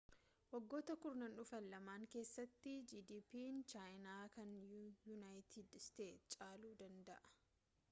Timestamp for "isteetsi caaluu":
5.83-6.75